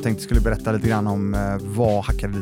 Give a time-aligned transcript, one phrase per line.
[0.00, 2.38] Jag tänkte jag skulle berätta lite grann om eh, vad Hackade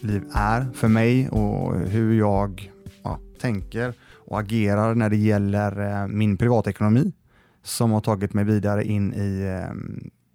[0.00, 2.72] liv är för mig och hur jag
[3.02, 7.12] ja, tänker och agerar när det gäller eh, min privatekonomi
[7.62, 9.74] som har tagit mig vidare in i eh,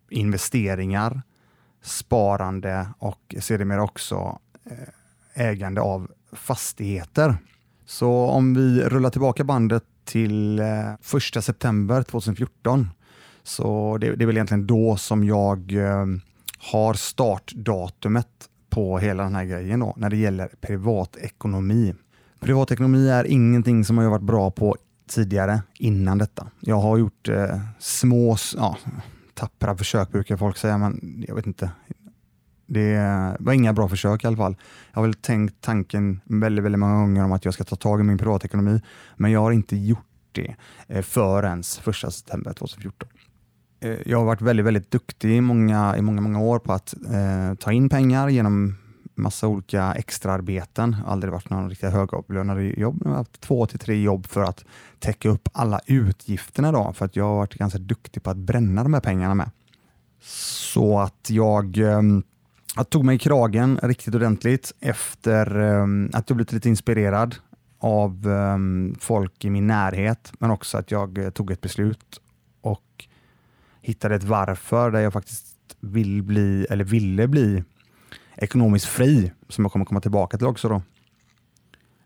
[0.10, 1.22] investeringar,
[1.82, 4.40] sparande och sedermera också
[5.34, 7.38] ägande av fastigheter.
[7.86, 12.90] Så om vi rullar tillbaka bandet till 1 september 2014
[13.44, 16.06] så det, det, är väl egentligen då som jag eh,
[16.58, 18.28] har startdatumet
[18.70, 21.94] på hela den här grejen då, när det gäller privatekonomi.
[22.40, 24.76] Privatekonomi är ingenting som jag har varit bra på
[25.08, 26.48] tidigare innan detta.
[26.60, 28.78] Jag har gjort eh, små, ja,
[29.34, 31.72] tappra försök brukar folk säga, men jag vet inte.
[32.66, 34.56] Det var inga bra försök i alla fall.
[34.92, 38.00] Jag har väl tänkt tanken väldigt, väldigt många gånger om att jag ska ta tag
[38.00, 38.82] i min privatekonomi,
[39.16, 40.00] men jag har inte gjort
[40.32, 40.56] det
[40.88, 43.10] eh, förrän första september 2014.
[43.80, 46.94] Eh, jag har varit väldigt, väldigt duktig i många, i många, många år på att
[46.94, 48.76] eh, ta in pengar genom
[49.16, 50.96] massa olika extraarbeten.
[51.06, 53.02] Aldrig varit någon riktigt högavlönad jobb.
[53.04, 54.66] Jag har haft två till tre jobb för att
[55.00, 58.84] täcka upp alla utgifterna då, för att jag har varit ganska duktig på att bränna
[58.84, 59.52] de här pengarna med.
[60.22, 62.02] Så att jag, eh,
[62.76, 67.36] jag tog mig i kragen riktigt ordentligt efter eh, att jag blivit lite inspirerad
[67.80, 68.58] av eh,
[69.00, 72.22] folk i min närhet, men också att jag eh, tog ett beslut
[73.82, 75.46] hittade ett varför där jag faktiskt
[75.80, 77.64] vill bli, eller ville bli
[78.36, 80.70] ekonomiskt fri, som jag kommer komma tillbaka till också.
[80.70, 80.82] då.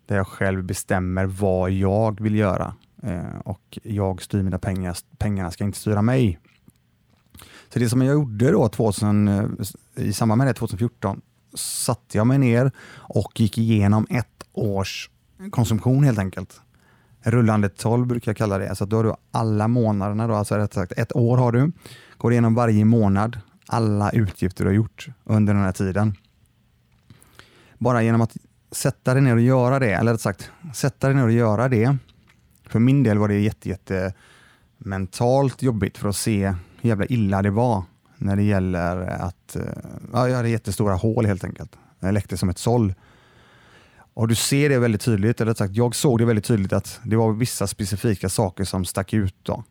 [0.06, 4.98] Där jag själv bestämmer vad jag vill göra eh, och jag styr mina pengar.
[5.18, 6.40] Pengarna ska inte styra mig.
[7.70, 9.46] Så det som jag gjorde då 2000, eh,
[9.96, 11.22] i samband med det 2014
[11.54, 15.10] satte jag mig ner och gick igenom ett års
[15.52, 16.62] konsumtion helt enkelt
[17.24, 18.70] rullande 12 brukar jag kalla det.
[18.70, 21.72] Alltså då har du alla månaderna, då, alltså rätt sagt ett år har du,
[22.18, 26.16] går igenom varje månad, alla utgifter du har gjort under den här tiden.
[27.78, 28.38] Bara genom att
[28.72, 31.98] sätta dig ner och göra det, eller rätt sagt, sätta dig ner och göra det.
[32.68, 34.14] För min del var det jätte, jätte
[34.78, 37.84] mentalt jobbigt för att se hur jävla illa det var
[38.18, 39.62] när det gäller att, eh,
[40.14, 41.76] ja, jag hade jättestora hål helt enkelt.
[42.00, 42.94] Jag läckte som ett såll.
[44.14, 47.16] Och du ser det väldigt tydligt, eller sagt, jag såg det väldigt tydligt att det
[47.16, 49.36] var vissa specifika saker som stack ut.
[49.44, 49.64] Då.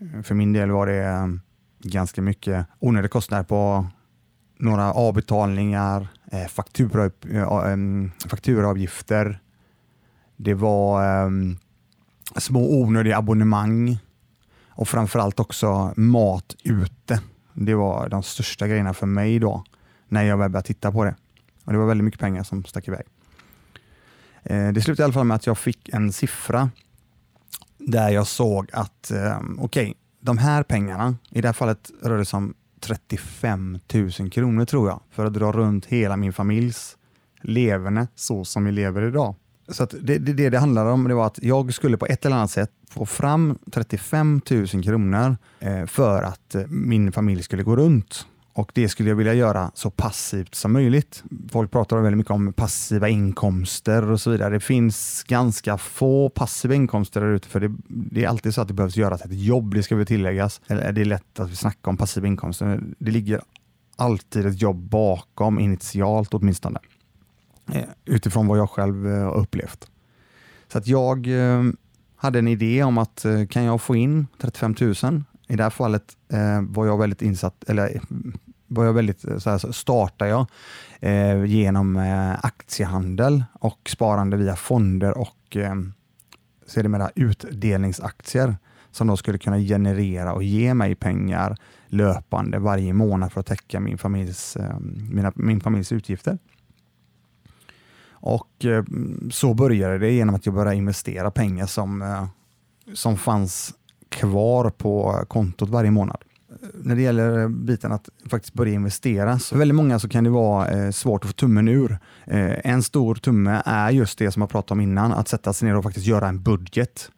[0.00, 1.26] Eh, för min del var det eh,
[1.82, 3.86] ganska mycket onödiga kostnader på
[4.58, 7.10] några avbetalningar, eh, faktura,
[8.30, 9.40] fakturaavgifter.
[10.36, 11.30] Det var
[12.36, 13.98] små onödiga abonnemang
[14.68, 17.20] och framförallt också mat ute.
[17.54, 19.64] Det var de största grejerna för mig då
[20.08, 21.14] när jag började titta på det.
[21.64, 23.06] Och Det var väldigt mycket pengar som stack iväg.
[24.48, 26.70] Eh, det slutade i alla fall med att jag fick en siffra
[27.78, 32.18] där jag såg att eh, okej, okay, de här pengarna, i det här fallet rör
[32.18, 36.96] det sig om 35 000 kronor tror jag, för att dra runt hela min familjs
[37.40, 39.34] leverne så som vi lever idag.
[39.68, 42.36] Så det, det, det det handlade om det var att jag skulle på ett eller
[42.36, 48.26] annat sätt få fram 35 000 kronor eh, för att min familj skulle gå runt
[48.58, 51.22] och det skulle jag vilja göra så passivt som möjligt.
[51.52, 54.54] Folk pratar väldigt mycket om passiva inkomster och så vidare.
[54.54, 58.68] Det finns ganska få passiva inkomster där ute, för det, det, är alltid så att
[58.68, 60.60] det behövs göras ett jobb, det ska vi tilläggas.
[60.66, 62.80] Eller det är lätt att vi snackar om passiva inkomster.
[62.98, 63.40] Det ligger
[63.96, 66.78] alltid ett jobb bakom, initialt åtminstone,
[67.72, 69.90] eh, utifrån vad jag själv eh, har upplevt.
[70.72, 71.62] Så att jag eh,
[72.16, 74.94] hade en idé om att kan jag få in 35 000
[75.48, 78.00] i det här fallet eh, var jag väldigt insatt, eller
[78.68, 80.46] var jag väldigt, eh, så här, startade jag
[81.00, 85.74] eh, genom eh, aktiehandel och sparande via fonder och eh,
[86.66, 88.56] sedermera utdelningsaktier
[88.90, 91.56] som då skulle kunna generera och ge mig pengar
[91.86, 94.78] löpande varje månad för att täcka min familjs, eh,
[95.10, 96.38] mina, min familjs utgifter.
[98.10, 98.84] Och eh,
[99.30, 102.26] så började det genom att jag började investera pengar som, eh,
[102.94, 103.74] som fanns
[104.08, 106.18] kvar på kontot varje månad.
[106.72, 110.24] När det gäller eh, biten att faktiskt börja investera, så för väldigt många så kan
[110.24, 111.98] det vara eh, svårt att få tummen ur.
[112.26, 115.68] Eh, en stor tumme är just det som jag pratade om innan, att sätta sig
[115.68, 117.10] ner och faktiskt göra en budget.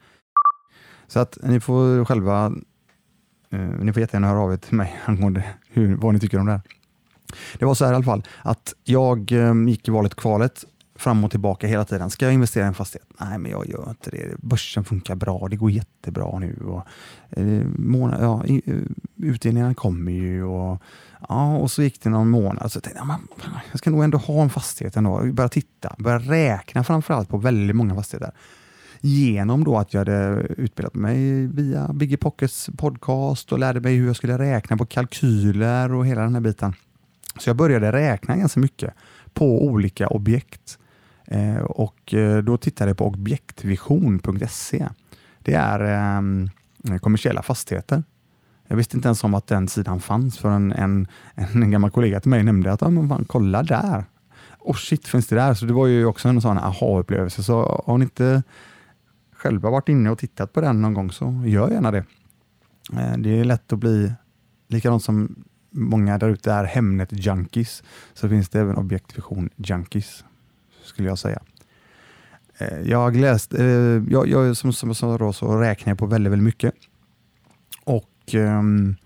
[1.08, 2.52] Så att ni får själva,
[3.50, 6.46] eh, ni får jättegärna höra av er till mig angående hur, vad ni tycker om
[6.46, 6.62] det här.
[7.58, 10.64] Det var så här i alla fall, att jag eh, gick i valet kvalet
[11.00, 12.10] fram och tillbaka hela tiden.
[12.10, 13.08] Ska jag investera i en fastighet?
[13.20, 14.36] Nej, men jag gör inte det.
[14.38, 16.56] Börsen funkar bra, det går jättebra nu.
[16.64, 16.86] Och,
[17.30, 18.74] eh, månad, ja, eh,
[19.16, 20.82] utdelningarna kommer ju och,
[21.28, 22.72] ja, och så gick det någon månad.
[22.72, 23.18] Så jag tänkte jag,
[23.70, 25.32] jag ska nog ändå ha en fastighet ändå.
[25.32, 28.32] Börja titta, börja räkna framförallt på väldigt många fastigheter.
[29.00, 34.06] Genom då att jag hade utbildat mig via Biggie Pockets podcast och lärde mig hur
[34.06, 36.74] jag skulle räkna på kalkyler och hela den här biten.
[37.38, 38.94] Så jag började räkna ganska mycket
[39.34, 40.89] på olika objekt eh,
[41.30, 44.88] Eh, och eh, då tittade jag på objektvision.se.
[45.38, 48.02] Det är eh, kommersiella fastigheter.
[48.68, 52.20] Jag visste inte ens om att den sidan fanns förrän en, en, en gammal kollega
[52.20, 54.04] till mig nämnde att ah, men fan, kolla där.
[54.58, 55.54] Och shit, finns det där?
[55.54, 57.42] Så det var ju också en sån aha-upplevelse.
[57.42, 58.42] Så har ni inte
[59.32, 62.04] själva varit inne och tittat på den någon gång så gör gärna det.
[62.92, 64.12] Eh, det är lätt att bli
[64.68, 67.82] likadant som många där ute är Hemnet-junkies,
[68.14, 70.24] så finns det även objektvision-junkies,
[70.84, 71.42] skulle jag säga.
[72.58, 73.64] Eh, jag läst, eh,
[74.08, 76.74] jag, jag, som, som jag sa då, så räknar jag på väldigt, väldigt mycket.
[77.84, 78.96] Och um,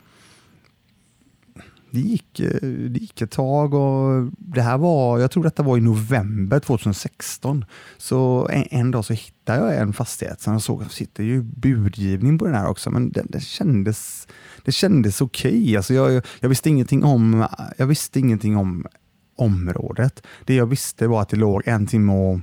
[1.91, 5.79] det gick, eh, det gick ett tag och det här var, jag tror detta var
[5.79, 7.65] i november 2016.
[7.97, 11.43] Så en, en dag så hittade jag en fastighet som jag såg, det sitter ju
[11.43, 14.29] budgivning på den här också, men det, det kändes,
[14.65, 15.63] det kändes okej.
[15.63, 15.77] Okay.
[15.77, 17.47] Alltså jag, jag, visste ingenting om,
[17.77, 18.87] jag visste ingenting om
[19.37, 20.27] området.
[20.45, 22.41] Det jag visste var att det låg en timme och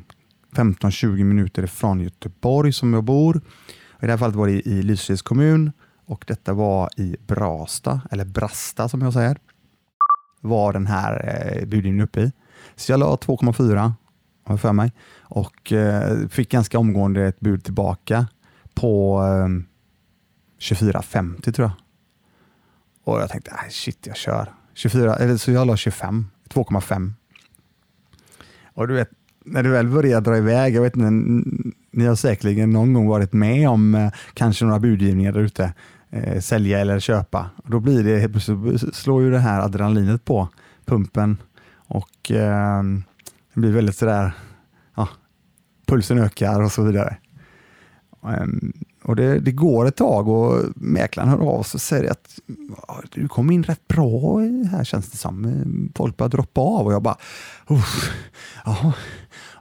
[0.56, 3.42] 15-20 minuter ifrån Göteborg som jag bor.
[4.02, 5.72] I det här fallet var det i Lysekils kommun
[6.06, 9.38] och detta var i Brasta, eller Brasta som jag säger,
[10.42, 12.32] var den här eh, budgivningen uppe i.
[12.76, 13.94] Så jag la 2,4
[14.44, 14.92] har för mig
[15.22, 18.28] och eh, fick ganska omgående ett bud tillbaka
[18.74, 19.48] på eh,
[20.60, 21.74] 24,50 tror jag.
[23.04, 24.54] Och jag tänkte, shit jag kör.
[24.74, 27.12] 24, eller, så jag la 25, 2,5.
[28.74, 29.10] Och du vet,
[29.46, 31.12] när det väl börjar dra iväg, jag vet inte,
[31.92, 35.74] ni har säkerligen någon gång varit med om eh, kanske några budgivningar där ute,
[36.10, 37.50] eh, sälja eller köpa.
[37.56, 40.50] Och då blir det, helt plötsligt slår ju det här adrenalinet på
[40.86, 41.38] pumpen
[41.74, 42.84] och eh,
[43.54, 44.32] det blir väldigt sådär,
[44.96, 45.10] ja,
[45.86, 47.18] pulsen ökar och så vidare.
[48.22, 52.40] Um, och det, det, går ett tag och mäklaren hör av sig och säger att
[53.12, 54.40] du kom in rätt bra
[54.72, 55.92] här känns det som.
[55.96, 57.18] Folk börjar droppa av och jag bara,
[58.66, 58.94] ja,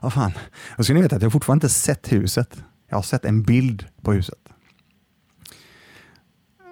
[0.01, 0.31] vad fan.
[0.77, 2.63] Och ska ni veta att jag fortfarande inte sett huset.
[2.89, 4.39] Jag har sett en bild på huset.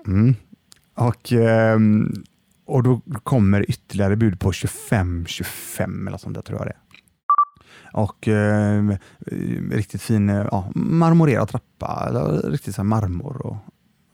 [0.07, 0.35] Mm.
[0.95, 2.13] Och, ehm,
[2.65, 6.88] och då kommer ytterligare bud på 25-25 eller sånt där tror jag det är
[7.93, 8.97] och eh,
[9.71, 12.09] riktigt fin eh, ja, marmorerad trappa,
[12.43, 13.45] riktigt så marmor.
[13.45, 13.57] Och,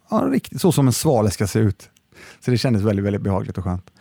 [0.10, 1.90] ja, riktigt, så som en svale ska se ut.
[2.40, 3.92] Så det kändes väldigt, väldigt behagligt och skönt.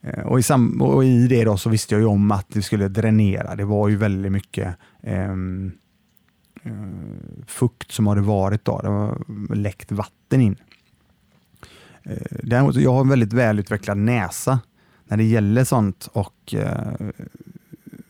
[0.00, 2.62] Eh, och, i sam, och i det då så visste jag ju om att det
[2.62, 3.56] skulle dränera.
[3.56, 5.72] Det var ju väldigt mycket ehm,
[6.62, 6.72] eh,
[7.46, 8.80] fukt som hade varit då.
[8.80, 10.56] Det var läckt vatten in.
[12.02, 14.60] Eh, däremot, jag har en väldigt välutvecklad näsa
[15.04, 16.92] när det gäller sånt och eh,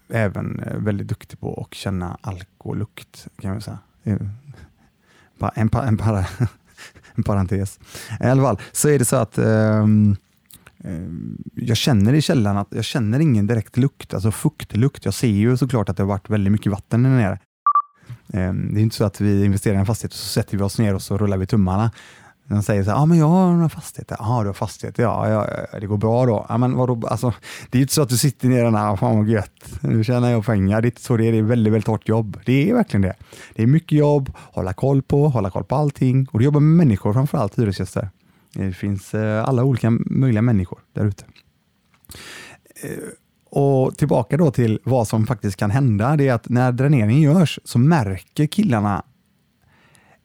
[0.08, 3.78] även eh, väldigt duktig på att känna alkolukt kan man säga.
[4.02, 6.26] En, pa, en, para,
[7.14, 7.78] en parentes.
[8.20, 10.16] I alla fall så är det så att um,
[11.54, 15.04] jag känner i källaren att jag känner ingen direkt lukt, alltså fuktlukt.
[15.04, 17.38] Jag ser ju såklart att det har varit väldigt mycket vatten där nere.
[18.32, 20.62] Ehm, det är inte så att vi investerar i en fastighet och så sätter vi
[20.62, 21.90] oss ner och så rullar vi tummarna.
[22.48, 24.16] De säger så här, ah, men jag har några fastigheter.
[24.20, 25.02] Ja, du har fastigheter.
[25.02, 26.46] Ja, ja, det går bra då.
[26.48, 27.06] Ja, men vadå?
[27.06, 27.32] Alltså,
[27.70, 30.46] det är inte så att du sitter ner där, fan vad gött, nu tjänar jag
[30.46, 30.80] pengar.
[30.80, 31.32] Det är inte så det är.
[31.32, 32.40] Det är väldigt, väldigt hårt jobb.
[32.46, 33.14] Det är verkligen det.
[33.54, 36.26] Det är mycket jobb, hålla koll på, hålla koll på allting.
[36.32, 38.10] Och du jobbar med människor, framförallt hyresgäster.
[38.52, 41.24] Det finns eh, alla olika möjliga människor där ute.
[42.82, 42.90] Eh,
[43.50, 47.58] och tillbaka då till vad som faktiskt kan hända, det är att när dräneringen görs
[47.64, 49.04] så märker killarna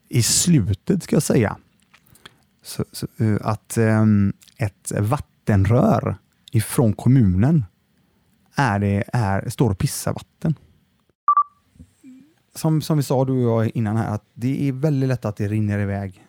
[0.09, 1.57] i slutet, ska jag säga,
[2.63, 6.17] så, så, eh, att um, ett vattenrör
[6.51, 7.65] ifrån kommunen
[8.55, 10.55] är det, är, står och pissar vatten.
[12.55, 15.35] Som, som vi sa du och jag innan här, att det är väldigt lätt att
[15.35, 16.25] det rinner iväg.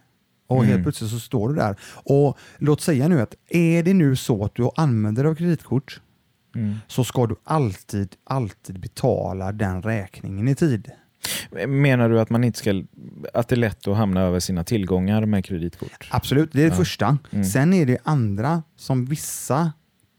[0.46, 0.68] Och mm.
[0.68, 1.76] helt plötsligt så står du där.
[1.92, 6.00] Och låt säga nu att är det nu så att du använder dig av kreditkort
[6.54, 6.74] mm.
[6.88, 10.90] så ska du alltid, alltid betala den räkningen i tid.
[11.68, 12.82] Menar du att, man inte ska,
[13.34, 16.08] att det är lätt att hamna över sina tillgångar med kreditkort?
[16.10, 16.76] Absolut, det är det ja.
[16.76, 17.18] första.
[17.30, 17.44] Mm.
[17.44, 19.72] Sen är det andra som vissa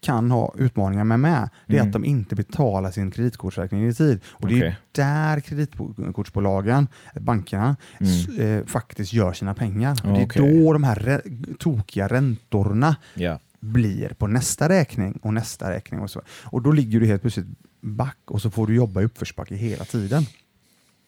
[0.05, 1.50] kan ha utmaningar med, med.
[1.67, 1.88] det är mm.
[1.88, 4.19] att de inte betalar sin kreditkortsräkning i tid.
[4.27, 6.88] Och Det är där kreditkortsbolagen,
[7.19, 8.59] bankerna, mm.
[8.59, 9.91] eh, faktiskt gör sina pengar.
[10.03, 10.62] Och det är okay.
[10.63, 11.21] då de här re
[11.59, 13.39] tokiga räntorna yeah.
[13.59, 16.00] blir på nästa räkning och nästa räkning.
[16.00, 16.21] Och, så.
[16.43, 17.47] och Då ligger du helt plötsligt
[17.81, 20.25] back och så får du jobba i uppförsbacke hela tiden.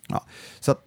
[0.08, 0.26] Ja,
[0.60, 0.86] så att,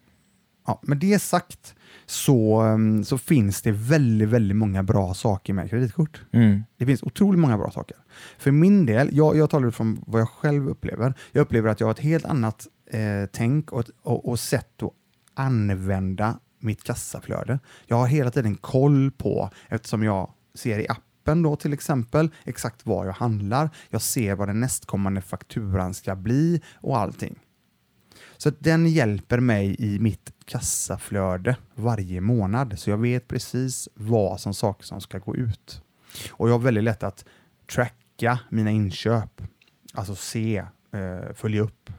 [0.67, 1.75] ja, med det sagt
[2.07, 6.23] så, mm, så finns det väldigt, väldigt många bra saker med kreditkort.
[6.33, 6.65] Mm.
[6.77, 7.97] Det finns otroligt många bra saker.
[8.39, 11.15] För min del, jag, jag talar från vad jag själv upplever.
[11.33, 14.93] Jag upplever att jag har ett helt annat eh, tänk och, och, och sätt att
[15.35, 17.59] använda mitt kassaflöde.
[17.87, 22.31] Jag har hela tiden koll på, eftersom jag ser i appen appen då till exempel,
[22.45, 23.71] exakt vad jag handlar.
[23.91, 27.39] Jag ser vad den nästkommande fakturan ska bli och allting.
[28.43, 34.41] Så att den hjälper mig i mitt kassaflöde varje månad, så jag vet precis vad
[34.41, 35.83] som saker som ska gå ut.
[36.31, 37.25] Och jag har väldigt lätt att
[37.73, 39.43] tracka mina inköp,
[39.95, 41.91] alltså se, eh, följa upp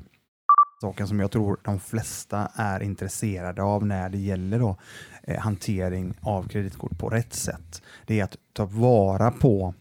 [0.82, 4.78] saken som jag tror de flesta är intresserade av när det gäller då,
[5.24, 7.82] eh, hantering av kreditkort på rätt sätt.
[8.06, 9.74] Det är att ta vara på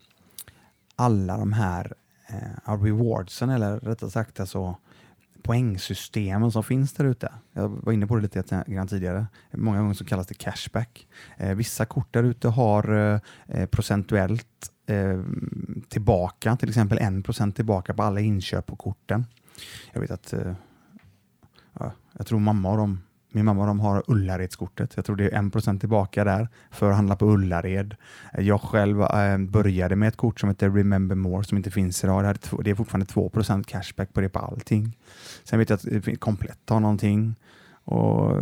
[0.97, 1.93] alla de här
[2.27, 4.77] eh, rewardsen, eller rättare sagt alltså,
[5.43, 7.33] poängsystemen som finns där ute.
[7.53, 9.27] Jag var inne på det lite grann tidigare.
[9.53, 11.09] Många gånger så kallas det cashback.
[11.37, 15.21] Eh, vissa kort där ute har eh, eh procentuellt eh,
[15.89, 19.27] tillbaka, till exempel 1% tillbaka på alla inköp på korten.
[19.93, 20.53] Jag vet att eh,
[22.13, 23.01] jag tror mamma och de,
[23.33, 24.93] min mamma de har Ullaredskortet.
[24.97, 27.97] Jag tror det är 1% tillbaka där för att handla på Ullared.
[28.39, 32.37] Jag själv äh, började med ett kort som heter Remember More som inte finns idag.
[32.65, 34.97] Det är, fortfarande 2% cashback på det på allting.
[35.45, 37.35] Sen vet jag att Komplett har någonting.
[37.85, 38.37] Och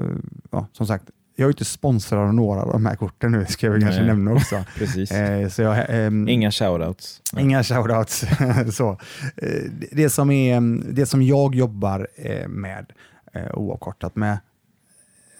[0.51, 3.67] ja, som sagt, jag är inte sponsrad av några av de här korten nu, ska
[3.67, 4.65] jag väl kanske nämna också.
[4.79, 5.11] Precis.
[5.13, 7.23] Eh, så jag, eh, inga shoutouts.
[7.39, 8.25] Inga shoutouts.
[8.77, 8.91] så.
[9.37, 10.61] Eh, det, som är,
[10.93, 12.93] det som jag jobbar eh, med
[13.33, 14.39] eh, oavkortat med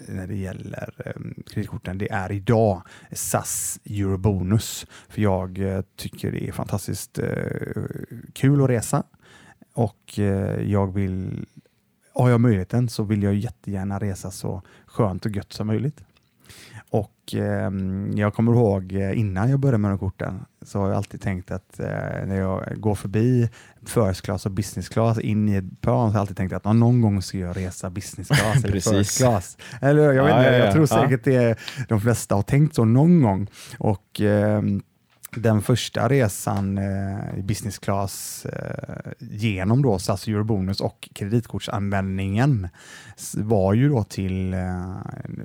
[0.09, 4.87] när det gäller eh, kreditkorten, det är idag SAS Eurobonus.
[5.09, 7.83] För jag eh, tycker det är fantastiskt eh,
[8.33, 9.03] kul att resa
[9.75, 11.47] och eh, jag vill
[12.19, 16.05] har jag möjligheten så vill jag jättegärna resa så skönt och gött som möjligt.
[17.29, 17.71] Och eh,
[18.15, 21.51] Jag kommer ihåg eh, innan jag började med de korten så har jag alltid tänkt
[21.51, 21.87] att eh,
[22.27, 23.49] när jag går förbi
[23.87, 26.65] first class och business class in i ett plan så har jag alltid tänkt att
[26.65, 29.57] någon gång ska jag resa business class eller first class.
[29.81, 30.65] Eller, jag, vet ja, inte, ja, ja.
[30.65, 31.59] jag tror säkert det
[31.89, 33.47] de flesta har tänkt så någon gång.
[33.79, 34.83] Och ehm,
[35.31, 42.69] den första resan eh, i business class eh, genom då SAS Eurobonus och kreditkortsanvändningen
[43.35, 44.97] var ju då till eh,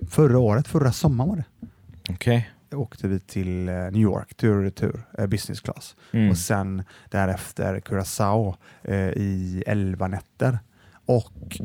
[0.10, 1.62] förra året, förra sommaren var det.
[2.10, 2.41] Okay.
[2.72, 5.95] åkte vi till eh, New York tur och retur, eh, business class.
[6.12, 6.29] Mm.
[6.29, 10.60] Och sen därefter Curaçao eh, i elva nätter.
[11.05, 11.60] Och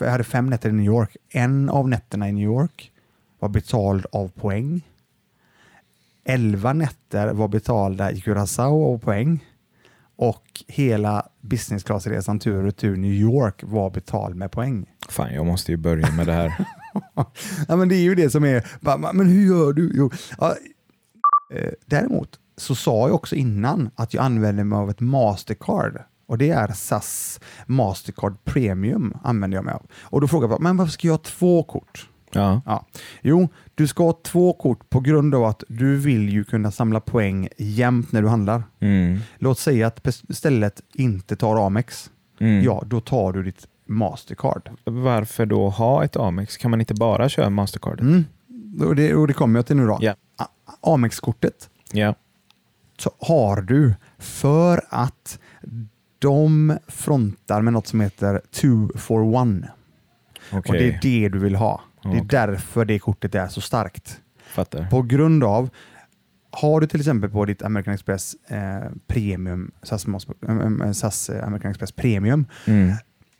[0.00, 1.16] jag hade fem nätter i New York.
[1.28, 2.92] En av nätterna i New York
[3.38, 4.82] var betald av poäng
[6.28, 9.44] 11 nätter var betalda i Curaçao och poäng
[10.16, 14.86] och hela business class-resan tur och retur New York var betald med poäng.
[15.08, 16.52] Fan, jag måste ju börja med det här.
[17.68, 18.66] ja, men det är ju det som är,
[19.12, 19.92] men hur gör du?
[19.94, 20.10] Jo.
[20.38, 20.56] Ja,
[21.54, 26.38] eh, däremot så sa jag också innan att jag använder mig av ett Mastercard och
[26.38, 29.86] det är SAS Mastercard Premium använder jag mig av.
[30.02, 32.08] Och då frågar jag, men varför ska jag ha två kort?
[32.32, 32.60] Ja.
[32.66, 32.86] ja.
[33.22, 37.00] Jo, du ska ha två kort på grund av att du vill ju kunna samla
[37.00, 38.62] poäng jämt när du handlar.
[38.80, 39.18] Mm.
[39.38, 42.10] Låt säga att stället inte tar Amex.
[42.40, 42.64] Mm.
[42.64, 44.70] Ja, då tar du ditt Mastercard.
[44.84, 46.56] Varför då ha ett Amex?
[46.56, 48.00] Kan man inte bara köra Mastercard?
[48.00, 48.24] Mm.
[48.80, 49.98] Och, det, och det kommer jag till nu då.
[50.02, 50.16] Yeah.
[50.80, 52.14] Amex-kortet yeah.
[52.98, 55.38] så har du för att
[56.18, 59.70] de frontar med något som heter two for one.
[60.52, 60.58] Okay.
[60.58, 61.80] Och Det är det du vill ha.
[62.02, 62.26] Det är okay.
[62.26, 64.20] därför det kortet är så starkt.
[64.46, 64.90] Fattar.
[64.90, 65.70] På grund av,
[66.50, 71.70] har du till exempel på ditt American Express eh, Premium, SAS, eh, SAS eh, American
[71.70, 72.94] Express Premium, mm.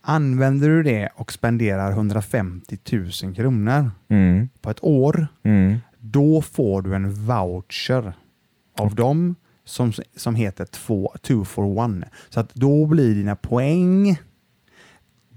[0.09, 4.49] Använder du det och spenderar 150 000 kronor mm.
[4.61, 5.79] på ett år, mm.
[5.99, 8.13] då får du en voucher
[8.79, 9.35] av dem
[9.65, 11.15] som, som heter 2
[11.47, 12.09] for 1.
[12.29, 14.19] Så att då blir dina poäng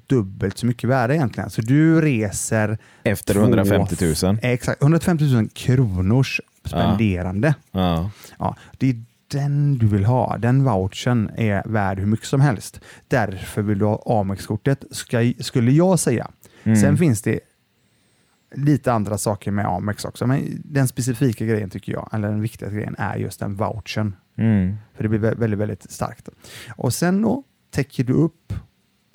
[0.07, 1.49] dubbelt så mycket värde egentligen.
[1.49, 2.77] Så du reser...
[3.03, 4.37] Efter 150 000?
[4.41, 7.55] Exakt, 150 000 kronors spenderande.
[7.71, 8.09] Ja.
[8.39, 8.55] ja.
[8.77, 10.37] det är den du vill ha.
[10.37, 12.81] Den vouchern är värd hur mycket som helst.
[13.07, 14.85] Därför vill du ha Amex-kortet,
[15.39, 16.31] skulle jag säga.
[16.63, 16.75] Mm.
[16.75, 17.39] Sen finns det
[18.55, 22.69] lite andra saker med Amex också, men den specifika grejen tycker jag, eller den viktiga
[22.69, 24.15] grejen, är just den vouchern.
[24.37, 24.75] Mm.
[24.93, 26.29] För det blir väldigt, väldigt starkt.
[26.75, 28.53] Och sen då täcker du upp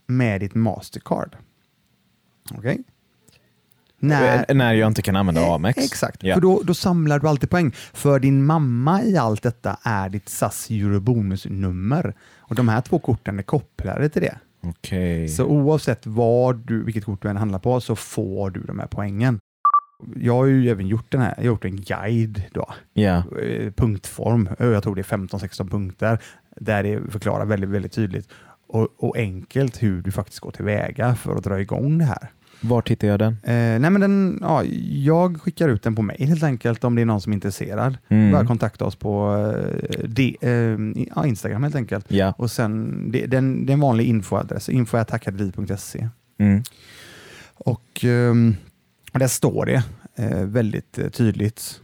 [0.07, 1.37] med ditt Mastercard.
[2.51, 2.59] Okej?
[2.59, 2.85] Okay?
[3.99, 5.79] När, när jag inte kan använda Amex?
[5.79, 6.35] Exakt, ja.
[6.35, 7.73] för då, då samlar du alltid poäng.
[7.93, 12.15] För din mamma i allt detta är ditt SAS Eurobonus-nummer.
[12.39, 14.39] Och de här två korten är kopplade till det.
[14.63, 15.29] Okay.
[15.29, 18.87] Så oavsett vad du, vilket kort du än handlar på så får du de här
[18.87, 19.41] poängen.
[20.17, 23.25] Jag har ju även gjort, den här, jag har gjort en guide, då, yeah.
[23.77, 24.49] punktform.
[24.59, 26.19] Jag tror det är 15-16 punkter
[26.61, 28.29] där det förklarar väldigt, väldigt tydligt
[28.69, 32.31] och, och, enkelt hur du faktiskt går tillväga för att dra igång det här.
[32.69, 33.33] Var hittar jag den?
[33.43, 37.03] Eh, nej men den, ja, jag skickar ut den på mail helt enkelt om det
[37.03, 37.99] är någon som är intresserad.
[38.09, 38.33] Mm.
[38.33, 39.37] Bara kontakta oss på
[39.91, 42.07] eh, de, eh, ja, Instagram helt enkelt.
[42.09, 42.35] Ja.
[42.39, 46.09] Och sen, det, den, det är en vanlig infoadress, info.hackadeliv.se.
[46.39, 46.63] Mm.
[47.55, 48.57] Och ehm,
[49.13, 49.83] där står det
[50.17, 51.81] eh, väldigt eh, tydligt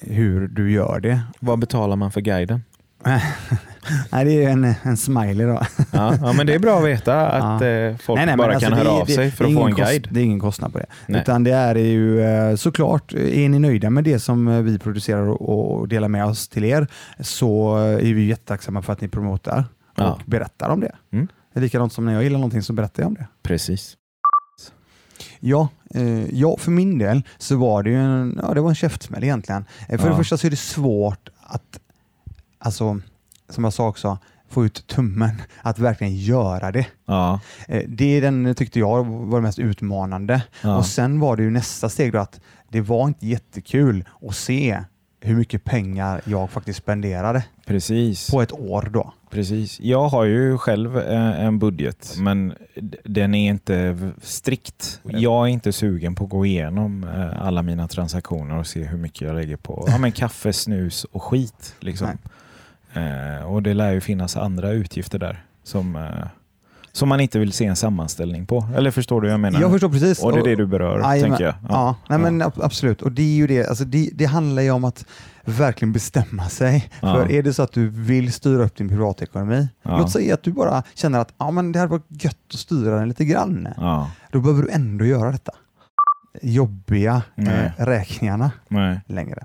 [0.00, 1.20] hur du gör det.
[1.40, 2.62] Vad betalar man för guiden?
[4.12, 5.62] Nej, det är en, en smiley då.
[5.92, 8.68] Ja, ja, men det är bra att veta att eh, folk Nej, nej, bara alltså
[8.68, 10.02] kan höra är- av sig för att få en guide.
[10.04, 10.86] Kost, det är ingen kostnad på det.
[11.06, 11.20] Nej.
[11.20, 15.28] Utan det är ju eh, såklart, är ni nöjda med det som eh, vi producerar
[15.42, 16.86] och, delar med oss till er
[17.20, 20.18] så är vi jättetacksamma för att ni promotar och Ja.
[20.26, 20.92] berättar om det.
[21.12, 21.28] Mm.
[21.54, 23.26] Likadant som när jag gillar någonting så berättar jag om det.
[23.42, 23.96] Precis.
[25.40, 28.74] Ja, eh, ja, för min del så var det ju en, ja, det var en
[28.74, 29.64] käftsmäll egentligen.
[29.88, 30.08] För Ja.
[30.08, 31.78] det första så är det svårt att,
[32.66, 33.00] alltså,
[33.48, 34.18] som jag sa också,
[34.48, 35.30] få ut tummen,
[35.62, 36.86] att verkligen göra det.
[37.06, 37.40] Ja.
[37.68, 40.42] Eh, Det är den tyckte jag var det mest utmanande.
[40.62, 40.76] Ja.
[40.76, 44.80] Och Sen var det ju nästa steg då att det var inte jättekul att se
[45.20, 48.30] hur mycket pengar jag faktiskt spenderade Precis.
[48.30, 49.12] på ett år då.
[49.30, 49.80] Precis.
[49.80, 55.00] Jag har ju själv eh, en budget, men d- den är inte strikt.
[55.04, 58.98] Jag är inte sugen på att gå igenom eh, alla mina transaktioner och se hur
[58.98, 61.74] mycket jag lägger på ja, men kaffe, snus och skit.
[61.80, 62.08] Liksom.
[62.96, 66.26] Eh, och Det lär ju finnas andra utgifter där som, eh,
[66.92, 68.68] som man inte vill se en sammanställning på.
[68.76, 69.60] Eller förstår du vad jag menar?
[69.60, 70.22] Jag förstår precis.
[70.22, 71.20] och det är det du berör, Jajamän.
[71.30, 71.54] tänker jag.
[71.68, 73.02] Ja, nej, men ab- absolut.
[73.02, 75.04] Och det är ju det, alltså det, det handlar ju om att
[75.44, 76.88] verkligen bestämma sig.
[77.00, 77.14] Ja.
[77.14, 79.98] För är det så att du vill styra upp din privatekonomi, Ja.
[79.98, 82.98] låt säga att du bara känner att ja, men det hade varit gött att styra
[82.98, 83.68] den lite grann.
[83.76, 84.10] Ja.
[84.32, 85.52] Då behöver du ändå göra detta.
[86.42, 89.00] Jobbiga eh, räkningarna Nej.
[89.06, 89.44] längre.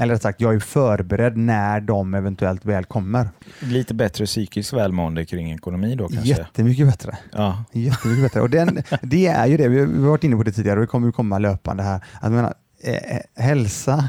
[0.00, 3.28] Eller rätt sagt, jag är förberedd när de eventuellt väl kommer.
[3.60, 6.28] Lite bättre psykiskt välmående kring ekonomi då kanske?
[6.28, 7.18] Jättemycket bättre.
[7.32, 7.64] Ja.
[7.72, 8.40] Jättemycket bättre.
[8.40, 10.86] Och den, det är ju det, vi har varit inne på det tidigare och det
[10.90, 12.04] kommer komma löpande här.
[12.20, 14.08] Att menar, eh, hälsa,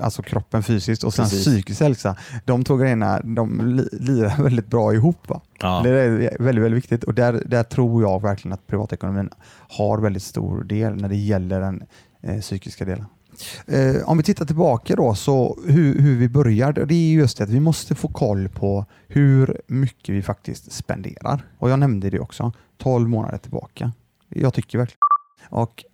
[0.00, 1.44] alltså kroppen fysiskt och sen Precis.
[1.46, 5.28] psykisk hälsa, de två grejerna de li- lirar väldigt bra ihop.
[5.28, 5.40] Va?
[5.60, 5.80] Ja.
[5.84, 9.30] Det är väldigt, väldigt viktigt och där, där tror jag verkligen att privatekonomin
[9.68, 11.82] har väldigt stor del när det gäller den
[12.22, 13.04] eh, psykiska delen.
[13.66, 17.44] Eh, om vi tittar tillbaka då, så hur, hur vi började, det är just det
[17.44, 21.46] att vi måste få koll på hur mycket vi faktiskt spenderar.
[21.58, 23.92] Och jag nämnde det också, 12 månader tillbaka.
[24.28, 24.98] Jag tycker verkligen.
[25.48, 25.84] Och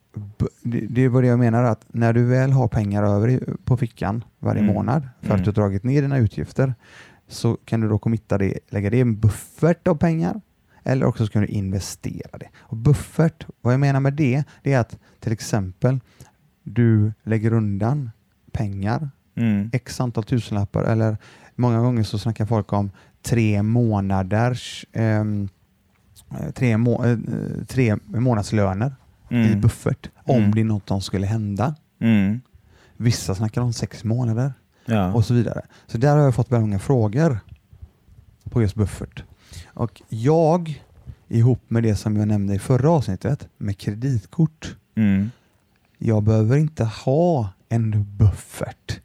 [0.62, 4.62] det- var det jag menar att när du väl har pengar över på fickan varje
[4.62, 4.74] Mm.
[4.74, 5.37] månad för Mm.
[5.38, 6.74] att du har dragit ner dina utgifter
[7.29, 10.40] så kan du då committa det, lägga det i en buffert av pengar
[10.85, 12.48] eller också så kan du investera det.
[12.59, 16.01] Och buffert, vad jag menar med det, det är att till exempel
[16.68, 18.11] du lägger undan
[18.52, 19.70] pengar, Mm.
[19.72, 21.16] x antal tusenlappar eller
[21.57, 22.90] många gånger så snackar folk om
[23.22, 25.48] tre månaders ehm,
[26.31, 27.18] eh, tre, må, eh,
[27.68, 28.94] tre månadslöner
[29.31, 29.61] i Mm.
[29.61, 30.50] buffert om Mm.
[30.54, 31.74] det är något som skulle hända.
[32.00, 32.40] Mm.
[32.96, 34.52] Vissa snackar om sex månader
[34.87, 35.12] Ja.
[35.12, 35.62] och så vidare.
[35.87, 37.38] Så där har jag fått väldigt många frågor
[38.50, 39.24] på just buffert.
[39.66, 40.83] Och jag,
[41.28, 45.31] ihop med det som jag nämnde i förra avsnittet med kreditkort, Mm.
[45.99, 49.01] Jag behöver inte ha en buffert.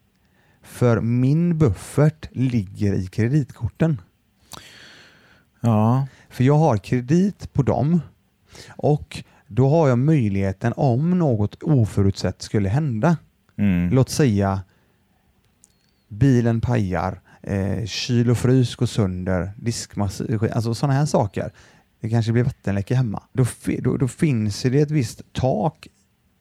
[0.61, 4.01] För min buffert ligger i kreditkorten.
[5.61, 6.07] Ja.
[6.29, 8.01] För jag har kredit på dem
[8.69, 13.17] och då har jag möjligheten om något oförutsett skulle hända.
[13.57, 13.89] Mm.
[13.89, 14.61] Låt säga
[16.07, 21.51] bilen pajar, eh, kyl och frys går sönder, diskmaskin, alltså sådana här saker.
[21.99, 23.23] Det kanske blir vattenläcka hemma.
[23.33, 23.45] Då,
[23.79, 25.87] då, då finns det ett visst tak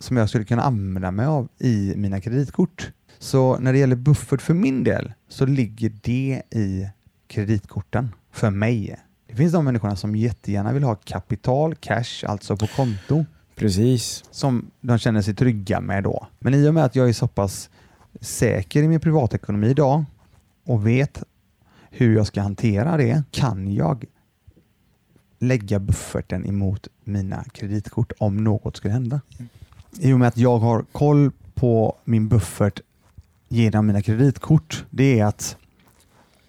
[0.02, 2.92] som jag skulle kunna använda mig av i mina kreditkort.
[3.18, 6.88] Så när det gäller buffert för min del så ligger det i
[7.26, 8.96] kreditkorten för mig.
[9.26, 14.24] Det finns de människorna som jättegärna vill ha kapital, cash, alltså på konto Precis.
[14.30, 16.26] som de känner sig trygga med då.
[16.38, 17.70] Men i och med att jag är så pass
[18.20, 20.04] säker i min privatekonomi idag
[20.64, 21.22] och vet
[21.90, 24.04] hur jag ska hantera det kan jag
[25.38, 29.20] lägga bufferten emot mina kreditkort om något skulle hända.
[29.98, 32.80] I och med att jag har koll på min buffert
[33.48, 35.56] genom mina kreditkort, det är att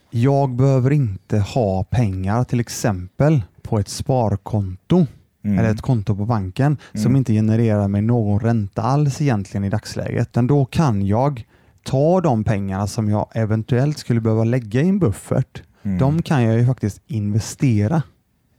[0.09, 5.05] jag behöver inte ha pengar till exempel på ett sparkonto
[5.45, 5.59] Mm.
[5.59, 7.15] eller ett konto på banken som Mm.
[7.15, 10.27] inte genererar mig någon ränta alls egentligen i dagsläget.
[10.27, 11.45] Utan då kan jag
[11.83, 15.63] ta de pengarna som jag eventuellt skulle behöva lägga i en buffert.
[15.83, 15.97] Mm.
[15.97, 18.03] De kan jag ju faktiskt investera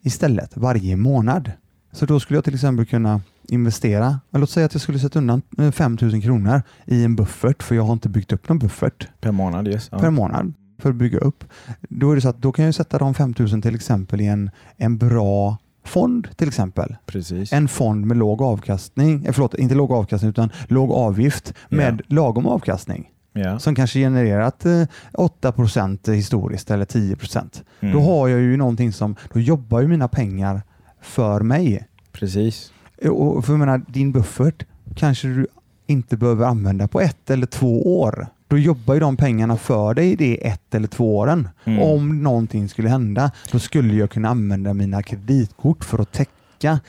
[0.02, 1.52] istället varje månad.
[1.92, 5.42] Så då skulle jag till exempel kunna investera, låt säga att jag skulle sätta undan
[5.58, 9.08] eh, 5 000 kronor i en buffert för jag har inte byggt upp någon buffert
[9.20, 9.88] Per månad, yes.
[9.88, 11.44] Per månad för att bygga upp.
[11.88, 14.26] Då är det så att då kan jag sätta de 5 000 till exempel i
[14.26, 16.96] en, en bra fond till exempel.
[17.06, 17.52] Precis.
[17.52, 22.46] En fond med låg avkastning, eh, förlåt, inte låg avkastning utan låg avgift med lagom
[22.46, 23.58] avkastning ja.
[23.58, 27.62] som kanske genererat eh, 8% historiskt eller 10%.
[27.80, 27.94] Mm.
[27.94, 30.62] Då har jag ju någonting som, då jobbar ju mina pengar
[31.00, 31.86] för mig.
[32.12, 32.72] Precis.
[33.10, 35.46] Och för jag menar, din buffert kanske du
[35.86, 38.26] inte behöver använda på ett eller två år.
[38.48, 41.48] Då jobbar ju de pengarna för dig de ett eller två åren.
[41.64, 41.82] Mm.
[41.82, 46.80] Om någonting skulle hända, då skulle jag kunna använda mina kreditkort för att täcka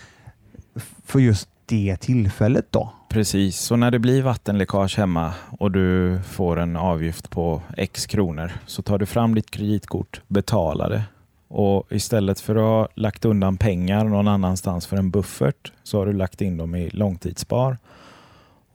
[1.06, 2.94] för just det tillfället då.
[3.10, 8.52] Precis, så när det blir vattenläckage hemma och du får en avgift på x kronor
[8.66, 11.04] så tar du fram ditt kreditkort, betalar det
[11.48, 16.06] och istället för att ha lagt undan pengar någon annanstans för en buffert så har
[16.06, 17.78] du lagt in dem i långtidsspar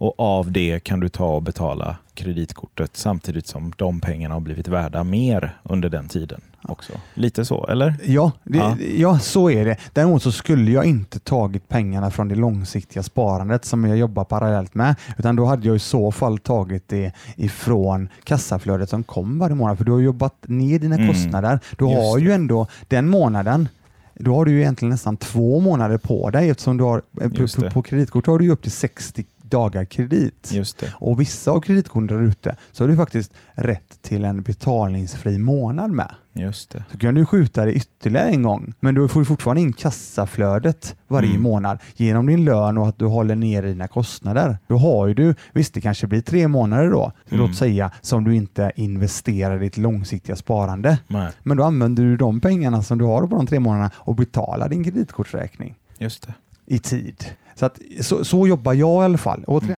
[0.01, 4.69] och av det kan du ta och betala kreditkortet samtidigt som de pengarna har blivit
[4.69, 6.93] värda mer under den tiden också.
[7.15, 7.95] Lite så, eller?
[8.05, 8.77] Ja, det, Ja.
[8.97, 9.19] ja.
[9.19, 9.77] så är det.
[9.93, 14.75] Däremot så skulle jag inte tagit pengarna från det långsiktiga sparandet som jag jobbar parallellt
[14.75, 19.55] med, utan då hade jag i så fall tagit det ifrån kassaflödet som kom varje
[19.55, 21.09] månad, för du har jobbat ner dina Mm.
[21.09, 21.61] kostnader.
[21.79, 23.69] Du Just har ju ändå den månaden
[24.15, 27.47] då har du ju egentligen nästan två månader på dig eftersom du har, eh, på,
[27.61, 27.71] det.
[27.71, 30.51] på kreditkort har du upp till 60 dagar kredit.
[30.93, 35.91] Och vissa av kreditkorten där ute så har du faktiskt rätt till en betalningsfri månad
[35.91, 36.15] med.
[36.33, 36.85] Just det.
[36.93, 41.31] Så kan du skjuta det ytterligare en gång, men du får fortfarande in kassaflödet varje
[41.31, 41.43] Mm.
[41.43, 44.59] månad genom din lön och att du håller ner dina kostnader.
[44.67, 47.47] Då har ju du, visst det kanske blir tre månader då, Mm.
[47.47, 50.99] låt säga, som du inte investerar i ditt långsiktiga sparande.
[51.09, 54.15] Nej, Men då använder du de pengarna som du har på de tre månaderna och
[54.15, 56.35] betalar din kreditkortsräkning just det.
[56.71, 57.25] I tid.
[57.55, 59.45] Så, att, så, så jobbar jag i alla fall.
[59.47, 59.77] Återigen,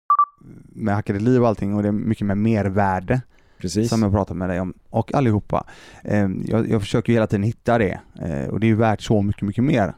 [0.66, 3.22] med hackade liv och allting och det är mycket med mervärde
[3.58, 3.90] Precis.
[3.90, 5.66] som jag pratat med dig om och allihopa.
[6.04, 9.22] Eh, jag, jag försöker hela tiden hitta det eh, och det är ju värt så
[9.22, 9.94] mycket, mycket mer.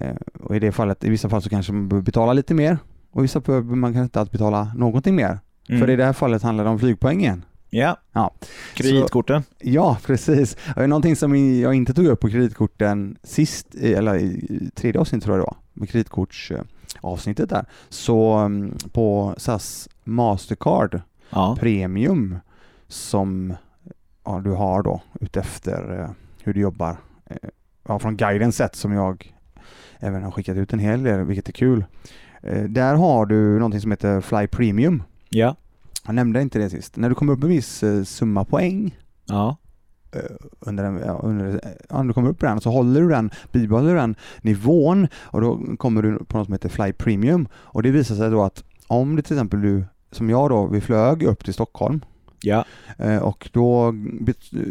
[0.00, 2.78] Eh, och i det fallet, i vissa fall så kanske man behöver betala lite mer
[3.10, 5.38] och i vissa behöver man kanske inte alls betala någonting mer.
[5.68, 5.80] Mm.
[5.80, 7.44] För i det här fallet handlar det om flygpoängen.
[7.74, 7.96] Ja.
[8.12, 8.34] Ja.
[8.74, 9.42] Kreditkorten.
[9.58, 10.56] Ja, precis.
[10.76, 15.24] Och Någonting som jag inte tog upp på kreditkorten sist, eller i i tredje avsnittet
[15.24, 21.56] tror jag det var, med kreditkortsavsnittet där, så mm, på SAS Mastercard Ja.
[21.60, 22.38] Premium
[22.88, 23.54] som
[24.24, 26.10] ja, du har då utefter eh,
[26.42, 26.96] hur du jobbar.
[27.26, 27.36] Eh,
[27.88, 29.34] ja, från guidens sätt som jag
[29.98, 31.84] även har skickat ut en hel del, vilket är kul.
[32.42, 35.02] Eh, där har du någonting som heter Fly Premium.
[35.28, 35.56] Ja.
[36.06, 36.96] Jag nämnde inte det sist.
[36.96, 39.56] När du kommer upp en viss eh, summa poäng Ja.
[40.12, 40.20] eh,
[40.60, 41.60] under, en, ja, under
[41.90, 45.60] ja, du kommer upp på den så håller du den, bibehåller den nivån och då
[45.76, 49.16] kommer du på något som heter Fly Premium och det visar sig då att om
[49.16, 52.00] det till exempel du, som jag då, vi flög upp till Stockholm
[52.42, 52.64] Ja.
[52.98, 53.94] Eh, och då,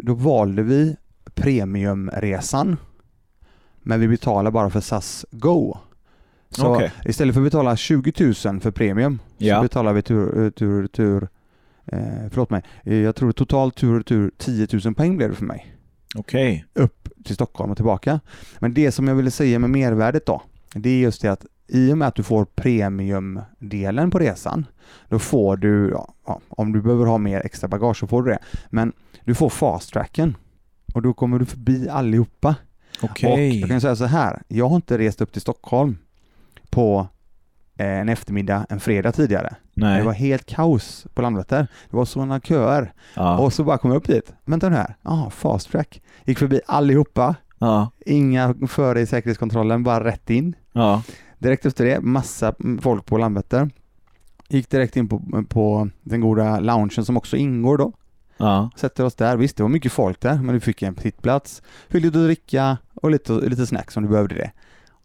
[0.02, 0.96] då valde vi
[1.34, 2.76] premiumresan.
[3.82, 5.76] Men vi betalar bara för SAS Go.
[6.52, 6.92] Så Okej.
[7.04, 9.56] istället för att betala 20 000 för premium Ja.
[9.56, 11.28] så betalar vi tur, eh, tur, tur
[11.86, 11.98] eh,
[12.30, 15.76] förlåt mig, jag tror totalt tur och tur 10 000 poäng blev det för mig.
[16.16, 16.64] Okej.
[16.74, 18.20] Upp till Stockholm och tillbaka.
[18.58, 20.42] Men det som jag ville säga med mervärdet då,
[20.74, 24.66] det är just det att i och med att du får premiumdelen på resan,
[25.08, 25.90] då får du,
[26.26, 28.38] ja, om du behöver ha mer extra bagage så får du det,
[28.70, 28.92] men
[29.24, 30.36] du får fast tracken
[30.94, 32.54] och då kommer du förbi allihopa.
[33.02, 33.60] Och Okej.
[33.60, 35.96] jag kan säga så här, jag har inte rest upp till Stockholm
[36.72, 37.08] på
[37.78, 39.54] eh, en eftermiddag en fredag tidigare.
[39.74, 39.98] Nej.
[39.98, 41.66] Det var helt kaos på Landvetter.
[41.90, 42.92] Det var sådana köer.
[43.14, 43.38] Ja.
[43.38, 44.34] Och så bara kom jag upp dit.
[44.44, 44.96] Vänta nu här.
[45.02, 46.02] Ja, fast track.
[46.24, 47.34] Gick förbi allihopa.
[47.58, 47.90] Ja.
[48.06, 50.56] Inga före i säkerhetskontrollen, bara rätt in.
[50.72, 51.02] Ja.
[51.38, 53.70] Direkt efter det, massa folk på Landvetter.
[54.48, 57.92] Gick direkt in på, på den goda loungen som också ingår då.
[58.36, 58.70] Ja.
[58.76, 59.36] Sätter oss där.
[59.36, 61.62] Visst, det var mycket folk där, men du fick en sittplats.
[61.88, 64.50] Fick lite att dricka och lite, lite snacks om du behövde det.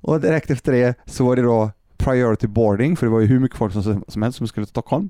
[0.01, 3.39] Och direkt efter det så var det då priority boarding, för det var ju hur
[3.39, 5.09] mycket folk som, som helst som skulle till Stockholm.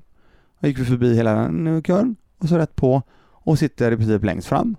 [0.60, 4.24] Då gick vi förbi hela den kön och så rätt på och sitter i princip
[4.24, 4.76] längst fram.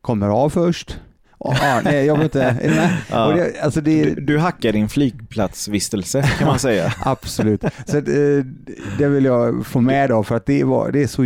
[0.00, 1.00] Kommer av först.
[1.84, 2.42] Nej, jag vill inte...
[2.42, 2.96] Är du med?
[3.10, 3.28] Ja.
[3.28, 6.94] Det, alltså det, Du, du hackar din flygplatsvistelse kan man säga.
[7.04, 7.64] Absolut.
[7.86, 8.44] Så att, eh,
[8.98, 11.22] det vill jag få med då för att det, var, det är så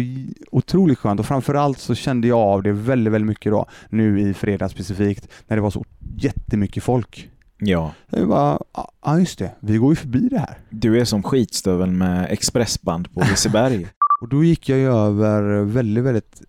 [0.50, 4.34] otroligt skönt och framförallt så kände jag av det väldigt, väldigt mycket då nu i
[4.34, 5.84] fredags specifikt när det var så
[6.16, 7.28] jättemycket folk.
[7.58, 7.94] Ja.
[8.10, 8.58] Jag bara,
[9.02, 10.58] ja just det, vi går ju förbi det här.
[10.70, 13.86] Du är som skitstöveln med expressband på Liseberg.
[14.20, 16.42] Och då gick jag ju över väldigt, väldigt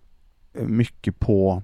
[0.52, 1.62] mycket på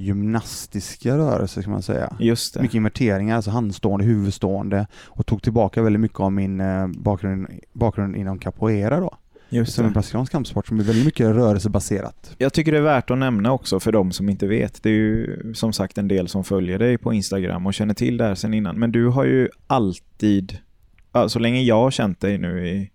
[0.00, 2.16] gymnastiska rörelser kan man säga.
[2.18, 2.62] Just det.
[2.62, 8.16] Mycket inverteringar, alltså handstående, huvudstående och tog tillbaka väldigt mycket av min eh, bakgrund, bakgrund
[8.16, 9.16] inom capoeira då.
[9.52, 9.94] Just som en det.
[9.94, 12.34] brasiliansk kampsport som är väldigt mycket rörelsebaserat.
[12.38, 14.82] Jag tycker det är värt att nämna också för de som inte vet.
[14.82, 18.16] Det är ju som sagt en del som följer dig på Instagram och känner till
[18.16, 18.78] det här sedan innan.
[18.78, 20.58] Men du har ju alltid,
[21.28, 22.90] så länge jag har känt dig nu i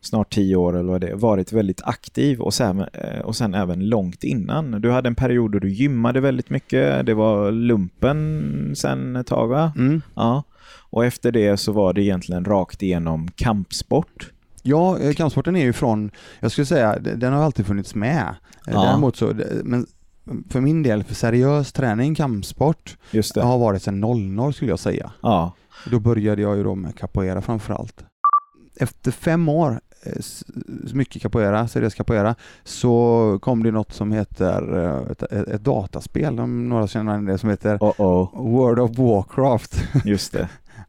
[0.00, 3.54] snart tio år eller vad det är, varit väldigt aktiv och sen, eh, och sen
[3.54, 4.70] även långt innan.
[4.70, 7.06] Du hade en period då du gymmade väldigt mycket.
[7.06, 9.72] Det var lumpen sen ett tag va?
[9.76, 10.02] Mm.
[10.14, 10.42] Ja.
[10.90, 14.30] Och efter det så var det egentligen rakt igenom kampsport.
[14.62, 18.34] Ja, eh, kampsporten är ju från, jag skulle säga, den har alltid funnits med.
[18.66, 18.82] Eh, Ja.
[18.84, 19.32] Däremot så,
[19.64, 19.86] men
[20.50, 22.96] för min del, för seriös träning, kampsport,
[23.42, 25.12] har varit sedan 00 skulle jag säga.
[25.22, 25.52] Ja.
[25.90, 28.04] Då började jag ju då med capoeira framförallt.
[28.80, 29.80] Efter fem år,
[30.94, 32.34] mycket capoeira, seriös capoeira,
[32.64, 37.38] så kom det något som heter eh, ett, ett, ett dataspel, om några känner det,
[37.38, 38.50] som heter Oh oh.
[38.52, 39.84] World of Warcraft.
[40.04, 40.48] Just det.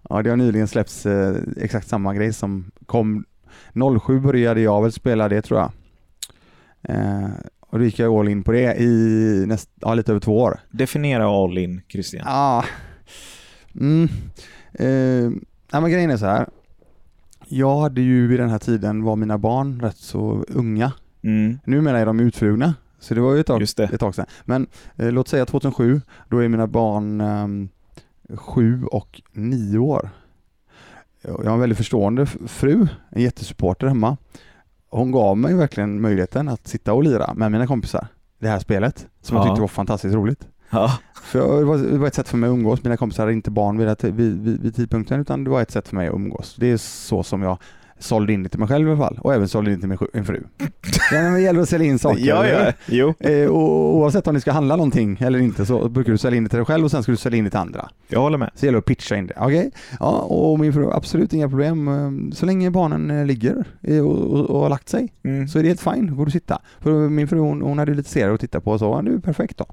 [0.09, 3.25] Ja, det har nyligen släppts eh, exakt samma grej som kom
[4.05, 5.71] 07 började jag väl spela det tror jag.
[6.83, 10.39] Eh, och då gick jag all in på det i näst, ja, lite över två
[10.39, 10.59] år.
[10.71, 12.23] Definiera all in, Christian.
[12.25, 12.65] Ja.
[13.79, 14.03] Mm.
[14.73, 15.41] Eh,
[15.71, 16.49] nej, men grejen är så här.
[17.51, 20.91] Jag hade ju vid den här tiden var mina barn rätt så unga.
[21.21, 21.59] Mm.
[21.65, 22.73] Numera är de utflugna.
[22.99, 24.25] Så det var ju ett tag, ett tag sedan.
[24.45, 27.69] Men eh, låt säga 2007, då är mina barn ehm,
[28.35, 30.09] sju och nio år.
[31.21, 34.17] Jag har en väldigt förstående fru, en jättesupporter hemma.
[34.89, 38.07] Hon gav mig verkligen möjligheten att sitta och lira med mina kompisar.
[38.39, 39.49] Det här spelet, som jag Ja.
[39.49, 40.47] tyckte var fantastiskt roligt.
[40.69, 40.99] Ja.
[41.23, 42.83] För det var, det var ett sätt för mig att umgås.
[42.83, 45.71] Mina kompisar hade inte barn vid, det- vid, vid, vid tidpunkten utan det var ett
[45.71, 46.55] sätt för mig att umgås.
[46.59, 47.57] Det är så som jag
[48.01, 50.07] sålde in det till mig själv i alla fall och även sålde in det till
[50.13, 50.43] min fru.
[51.11, 52.25] Ja, men det gäller att sälja in saker.
[52.25, 52.71] Ja, ja.
[52.85, 56.37] Jo, Eh, och oavsett om ni ska handla någonting eller inte så brukar du sälja
[56.37, 57.89] in det till dig själv och sen ska du sälja in det till andra.
[58.07, 58.49] jag håller med.
[58.53, 59.33] Så det gäller att pitcha in det.
[59.37, 61.87] Okej, ja, och min fru, absolut inga problem.
[61.87, 63.65] Eh, Så länge barnen eh, ligger
[64.01, 65.47] och, och, och har lagt sig Mm.
[65.47, 66.59] så är det helt fine, får du sitta.
[66.79, 69.11] För min fru hon, hon hade lite serier att titta på och så, ja, det
[69.11, 69.65] är perfekt då.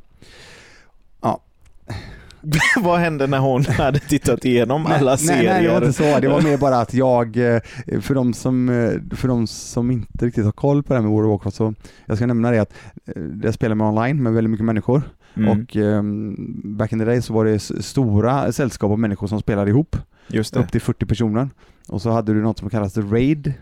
[2.80, 5.52] Vad hände när hon hade tittat igenom alla nej, serier?
[5.52, 6.20] Nej, det var inte så.
[6.20, 7.60] Det var mer bara att jag, eh,
[8.00, 11.10] för de som, eh, för de som inte riktigt har koll på det här med
[11.10, 11.74] World of Warcraft så,
[12.06, 12.72] jag ska nämna det att
[13.06, 15.02] eh, jag spelar med online med väldigt mycket människor
[15.38, 15.48] Mm.
[15.60, 16.34] och ehm,
[16.76, 19.96] back in the day så var det stora sällskap av människor som spelade ihop,
[20.28, 20.60] Just det.
[20.60, 21.48] upp till 40 personer.
[21.88, 23.52] Och så hade du något som kallas raid,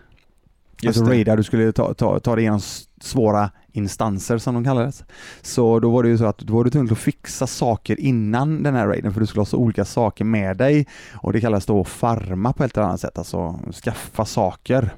[0.81, 1.11] Just alltså det.
[1.11, 2.59] raid där du skulle ta, ta, ta dig igenom
[3.01, 5.03] svåra instanser som de kallades.
[5.41, 8.63] Så då var det ju så att då var du tvungen att fixa saker innan
[8.63, 11.65] den här raiden för du skulle ha så olika saker med dig och det kallas
[11.65, 14.93] då farma på ett eller annat sätt, alltså skaffa saker.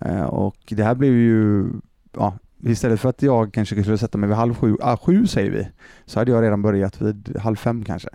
[0.00, 1.66] Eh, och det här blev ju,
[2.16, 5.50] ja, istället för att jag kanske skulle sätta mig vid halv sju, ah, sju säger
[5.50, 5.68] vi,
[6.06, 8.08] så hade jag redan börjat vid halv fem kanske.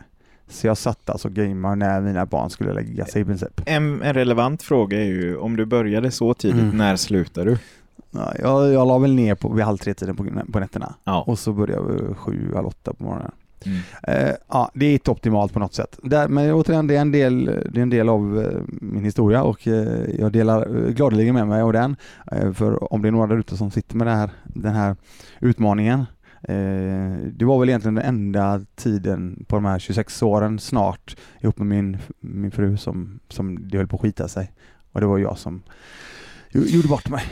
[0.51, 3.61] Så jag satt alltså och gamade när mina barn skulle lägga sig i princip.
[3.65, 6.77] En, en relevant fråga är ju, om du började så tidigt, Mm.
[6.77, 7.57] när slutar du?
[8.11, 11.23] Ja, jag, jag la väl ner på, vid halv tre tiden på, på nätterna Ja.
[11.27, 13.31] och så började jag sju, halv åtta på morgonen.
[13.65, 13.79] Mm.
[14.03, 15.99] Eh, ja, det är inte optimalt på något sätt.
[16.03, 19.43] Där, men återigen, det är en del, det är en del av eh, min historia
[19.43, 19.87] och eh,
[20.19, 21.95] jag delar eh, gladeligen med mig av den.
[22.31, 24.95] Eh, för om det är några där ute som sitter med här, den här
[25.39, 26.05] utmaningen.
[26.43, 31.57] Eh, det var väl egentligen den enda tiden på de här 26 åren snart ihop
[31.57, 34.51] med min, min fru som, som det höll på att skita sig.
[34.91, 35.63] Och det var jag som
[36.51, 37.23] gjo- gjorde bort mig.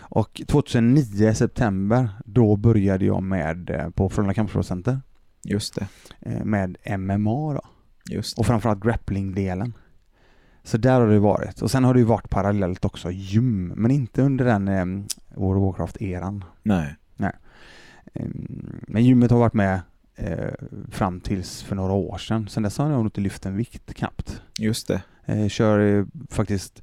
[0.00, 5.00] Och 2009 i september, då började jag med eh, på Frölunda Kampsportscenter
[5.44, 5.86] Just det.
[6.20, 7.60] eh, med MMA då.
[8.10, 8.40] Just det.
[8.40, 9.72] Och framförallt grappling-delen.
[10.64, 11.62] Så där har det varit.
[11.62, 14.84] Och sen har det ju varit parallellt också gym, men inte under den eh,
[15.40, 16.44] World of Warcraft-eran.
[16.62, 16.96] Nej.
[18.14, 18.26] Eh,
[18.88, 19.80] men gymmet har varit med
[20.16, 20.54] eh,
[20.90, 22.48] fram tills för några år sedan.
[22.48, 24.42] Sen dess har jag nog inte lyft en vikt knappt.
[24.58, 25.02] Just det.
[25.24, 26.82] Eh, kör eh, faktiskt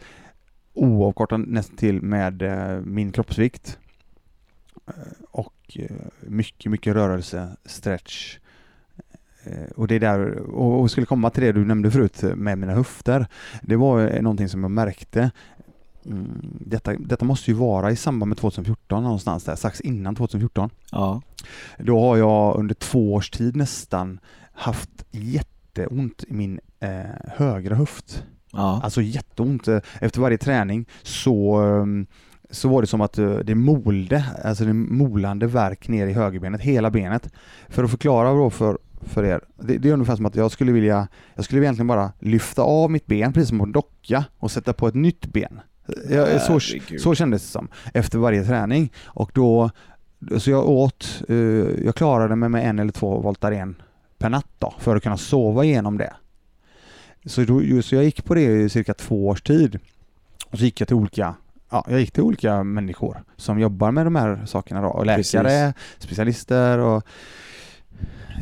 [0.73, 2.43] oavkortat nästan till med
[2.85, 3.79] min kroppsvikt.
[5.31, 5.77] Och
[6.19, 8.37] mycket, mycket rörelse, stretch.
[9.75, 13.27] Och det är där, och skulle komma till det du nämnde förut med mina höfter.
[13.61, 15.31] Det var någonting som jag märkte.
[16.05, 20.69] Mm, detta, detta måste ju vara i samband med 2014 någonstans där, strax innan 2014.
[20.91, 21.21] Ja.
[21.77, 24.19] Då har jag under två års tid nästan
[24.53, 26.89] haft jätteont i min eh,
[27.27, 28.23] högra höft.
[28.51, 28.81] Ja.
[28.83, 29.67] Alltså jätteont.
[29.67, 32.05] Eh, Efter varje träning så, ehm,
[32.49, 36.61] så var det som att eh, det molde, alltså det molande verk ner i högerbenet,
[36.61, 37.33] hela benet.
[37.69, 40.71] För att förklara då för, för er, det, det är ungefär som att jag skulle
[40.71, 44.51] vilja, jag skulle egentligen bara lyfta av mitt ben precis som på en docka och
[44.51, 45.59] sätta på ett nytt ben.
[46.09, 46.59] Jag, så,
[46.99, 49.69] så kändes det som efter varje träning och då
[50.37, 51.35] så jag åt, eh,
[51.85, 53.75] jag klarade mig med en eller två Voltaren
[54.17, 56.13] per natt då, för att kunna sova igenom det.
[57.25, 59.79] Så, då, så jag gick på det i cirka två års tid.
[60.45, 61.35] Och så gick jag till olika
[61.69, 65.73] ja, jag gick till olika människor som jobbar med de här sakerna då, och läkare,
[65.73, 66.03] Precis.
[66.03, 67.03] specialister och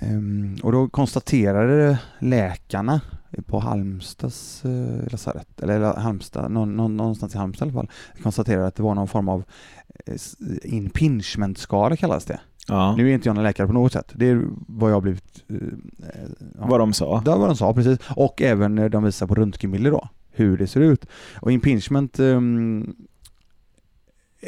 [0.01, 3.01] ehm, och då konstaterade läkarna
[3.45, 7.91] på Halmstads eh, lasarett, eller Halmstad, någon, någon, någonstans i Halmstad i alla fall,
[8.23, 9.43] konstaterade att det var någon form av
[10.05, 10.15] eh,
[10.63, 12.39] impingement-skada kallas det.
[12.67, 12.95] Ja.
[12.95, 14.11] Nu är inte jag någon läkare på något sätt.
[14.15, 15.43] Det är vad jag har blivit...
[15.47, 16.67] eh, eh, ja.
[16.67, 17.21] Vad de sa.
[17.25, 17.99] Det var vad de sa precis.
[18.15, 21.05] Och även när de visar på röntgenbilder då, hur det ser ut.
[21.41, 22.95] Och impingement um,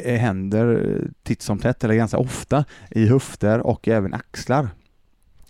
[0.04, 4.68] händer titt som tätt, eller ganska ofta, i höfter och även axlar.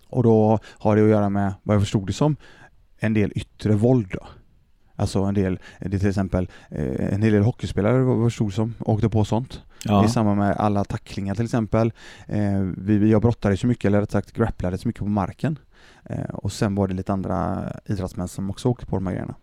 [0.08, 2.36] Och då har det att göra med, vad jag förstod det som,
[3.00, 4.26] en del yttre våld då.
[4.96, 8.74] Alltså en del, det är till exempel eh, en hel del hockeyspelare jag förstod som,
[8.80, 10.04] åkte på sånt Ja.
[10.04, 11.92] i samband med alla tacklingar till exempel.
[12.26, 15.58] Eh, vi, jag brottades så mycket, eller rätt sagt grapplade så mycket på marken.
[16.04, 19.34] Eh, och sen var det lite andra idrottsmän som också åkte på de här grejerna.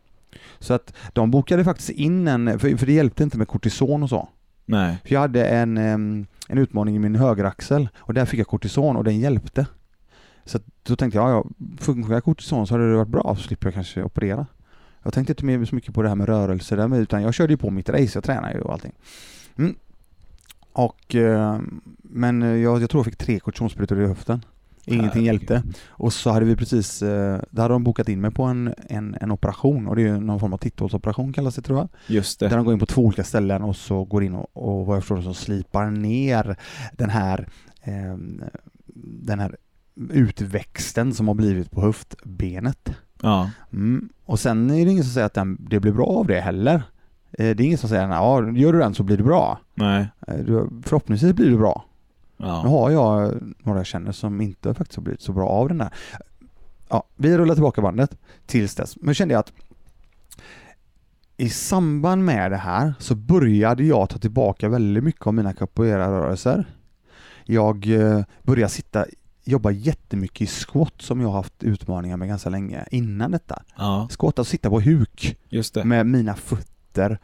[0.59, 4.09] Så att de bokade faktiskt in en, för, för det hjälpte inte med kortison och
[4.09, 4.29] så.
[4.65, 4.97] Nej.
[5.05, 9.03] För jag hade en, en utmaning i min högeraxel och där fick jag kortison och
[9.03, 9.65] den hjälpte.
[10.47, 11.45] Så då tänkte jag, ja,
[11.77, 14.45] funkar kortison så hade det varit bra så slipper jag kanske operera.
[15.03, 17.33] Jag tänkte inte mer så mycket på det här med rörelse där med, utan jag
[17.33, 18.91] körde ju på mitt race, jag tränar ju och allting.
[19.57, 19.75] Mm.
[20.73, 21.59] Och, eh,
[22.01, 24.45] men jag, jag tror jag fick tre kortisonsprutor i höften.
[24.85, 25.63] Ingenting hjälpte.
[25.87, 29.17] Och så hade vi precis, eh, där hade de bokat in mig på en, en,
[29.21, 31.89] en operation och det är ju någon form av titthålsoperation kallas det tror jag.
[32.07, 32.55] Just Där det.
[32.55, 35.03] de går in på två olika ställen och så går in och, och vad jag
[35.03, 36.57] förstår så slipar ner
[36.93, 37.47] den här
[37.81, 38.43] ehm,
[39.03, 39.57] den här
[40.09, 42.89] utväxten som har blivit på höftbenet.
[43.21, 43.49] Ja.
[43.73, 44.09] Mm.
[44.25, 46.75] Och sen är det ingen som säger att den, det blir bra av det heller.
[47.31, 49.59] Eh, Det är ingen som säger ja, gör du den så blir det bra.
[49.75, 50.07] Nej.
[50.27, 50.35] Eh,
[50.83, 51.85] Förhoppningsvis blir det bra.
[52.37, 52.53] Nu Ja.
[52.53, 53.33] har jag
[53.63, 55.89] några jag känner som inte faktiskt har blivit så bra av den där.
[56.89, 58.97] Ja, vi rullar tillbaka bandet tills dess.
[59.01, 59.51] Men kände jag att
[61.37, 66.65] i samband med det här så började jag ta tillbaka väldigt mycket av mina capoeira-rörelser.
[67.45, 69.05] Jag eh, började sitta,
[69.47, 73.63] jobba jättemycket i squat som jag har haft utmaningar med ganska länge innan detta.
[73.77, 74.07] ja.
[74.19, 75.37] Squat, alltså sitta på huk
[75.85, 77.19] med mina fötter.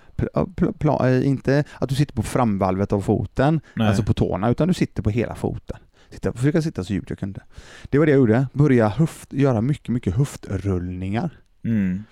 [1.04, 3.88] Eh, inte att du sitter på framvalvet av foten, Nej.
[3.88, 5.78] alltså på tårna, utan du sitter på hela foten.
[6.10, 7.42] Sitta, försöka sitta så djupt jag kunde.
[7.90, 8.48] Det var det jag gjorde.
[8.54, 11.30] Börja höft, göra mycket, mycket höftrullningar
[11.66, 12.04] Mm.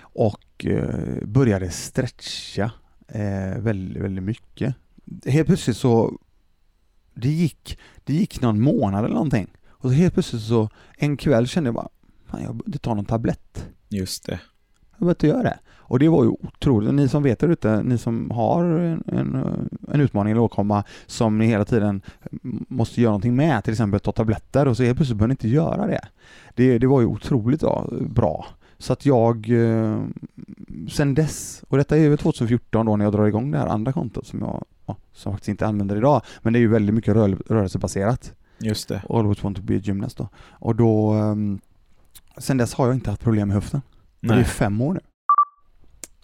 [0.00, 2.72] och eh, började stretcha
[3.08, 4.74] eh, väldigt, väldigt mycket.
[5.26, 6.18] Helt plötsligt så
[7.20, 11.46] det gick, det gick någon månad eller någonting och så helt plötsligt så en kväll
[11.46, 11.88] kände jag bara
[12.26, 13.68] fan jag borde ta någon tablett.
[13.88, 14.40] Just det.
[14.90, 15.58] Jag behöver inte göra det.
[15.68, 16.94] Och det var ju otroligt.
[16.94, 19.34] Ni som vet där ute, ni som har en, en,
[19.92, 22.02] en utmaning eller åkomma som ni hela tiden
[22.68, 25.48] måste göra någonting med, till exempel ta tabletter och så helt plötsligt behöver ni inte
[25.48, 26.08] göra det.
[26.54, 27.64] Det, det var ju otroligt
[28.00, 28.46] bra.
[28.78, 30.02] Så att jag, eh,
[30.90, 33.92] sen dess, och detta är väl 2014 då när jag drar igång det här andra
[33.92, 34.64] kontot som jag ja,
[35.12, 38.32] som faktiskt inte använder idag, men det är ju väldigt mycket rör, rörelsebaserat.
[38.58, 39.02] Just det.
[39.08, 40.28] Always want to be a gymnast då.
[40.50, 41.34] Och då, eh,
[42.38, 43.82] sen dess har jag inte haft problem med höften.
[44.20, 44.44] Och det är Nej.
[44.44, 45.00] fem år nu.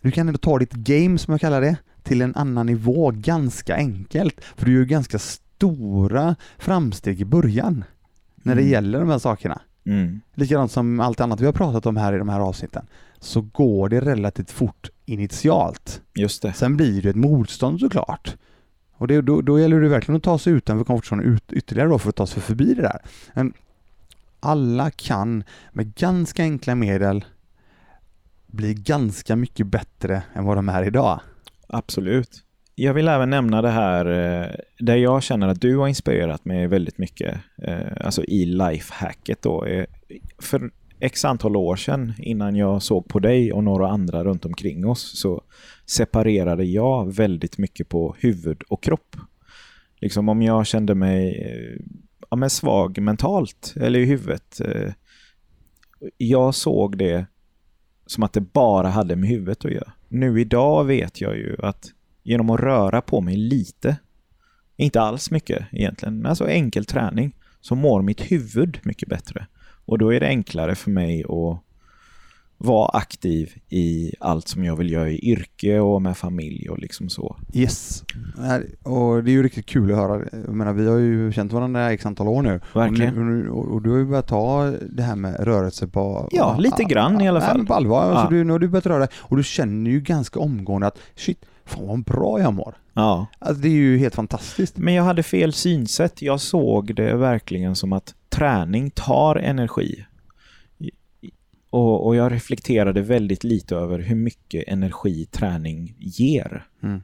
[0.00, 3.76] Du kan ändå ta ditt game, som jag kallar det, till en annan nivå ganska
[3.76, 4.40] enkelt.
[4.56, 7.84] För du gör ju ganska stora framsteg i början
[8.36, 8.72] när det Mm.
[8.72, 9.60] gäller de här sakerna.
[9.86, 10.20] Mm.
[10.34, 12.86] Likadant som allt annat vi har pratat om här i de här avsnitten.
[13.20, 16.02] Så går det relativt fort initialt.
[16.14, 16.52] Just det.
[16.52, 18.36] Sen blir det ett motstånd såklart.
[18.98, 21.98] Och det, då, då gäller det verkligen att ta sig utanför komfortzonen ut, ytterligare då
[21.98, 23.00] för att ta sig förbi det där.
[23.34, 23.52] Men
[24.40, 27.24] alla kan med ganska enkla medel
[28.46, 31.20] bli ganska mycket bättre än vad de är idag.
[31.68, 32.42] Absolut.
[32.74, 36.66] Jag vill även nämna det här eh, där jag känner att du har inspirerat mig
[36.66, 39.64] väldigt mycket, eh, alltså i lifehacket då.
[39.64, 39.84] Eh,
[40.38, 44.86] för x antal år sedan, innan jag såg på dig och några andra runt omkring
[44.86, 45.42] oss, så
[45.86, 49.16] separerade jag väldigt mycket på huvud och kropp.
[50.00, 51.84] Liksom om jag kände mig eh,
[52.30, 54.60] ja, men svag mentalt eller i huvudet.
[54.60, 54.92] eh,
[56.16, 57.26] Jag såg det
[58.06, 59.92] som att det bara hade med huvudet att göra.
[60.08, 61.92] Nu idag vet jag ju att
[62.22, 63.96] genom att röra på mig lite,
[64.76, 69.46] inte alls mycket egentligen, alltså enkel träning, så mår mitt huvud mycket bättre.
[69.86, 71.58] Och då är det enklare för mig att
[72.58, 77.08] vara aktiv i allt som jag vill göra i yrke och med familj och liksom
[77.08, 77.36] så.
[77.54, 78.02] Yes.
[78.38, 80.22] Nej, Och det är ju riktigt kul att höra.
[80.46, 82.60] Jag menar, vi har ju känt varandra i x antal år nu.
[82.74, 83.18] Verkligen.
[83.18, 86.28] Och, nu, och, du har ju börjat ta det här med rörelse på...
[86.32, 87.56] Ja, lite grann i alla Nej, fall.
[87.56, 88.02] men på allvar.
[88.02, 88.30] Alltså, Ja.
[88.38, 91.44] du, nu har du börjat röra dig och du känner ju ganska omgående att shit,
[91.64, 92.74] fan vad bra jag mår.
[92.94, 93.26] Ja.
[93.38, 94.76] Alltså det är ju helt fantastiskt.
[94.78, 96.22] Men jag hade fel synsätt.
[96.22, 100.04] Jag såg det verkligen som att träning tar energi.
[101.70, 106.66] Och, och jag reflekterade väldigt lite över hur mycket energi träning ger.
[106.82, 107.02] Mm.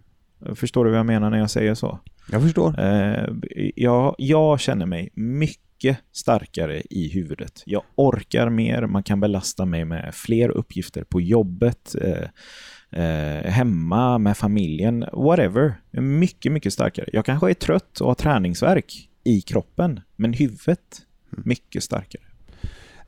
[0.54, 1.98] Förstår du vad jag menar när jag säger så?
[2.30, 2.80] Jag förstår.
[2.80, 3.28] Eh,
[3.76, 7.62] jag, jag känner mig mycket starkare i huvudet.
[7.66, 14.18] Jag orkar mer, man kan belasta mig med fler uppgifter på jobbet, eh, eh, hemma,
[14.18, 15.74] med familjen, whatever.
[15.90, 17.08] Mycket, mycket starkare.
[17.12, 21.02] Jag kanske är trött och har träningsverk i kroppen, men huvudet.
[21.36, 22.22] Mycket starkare.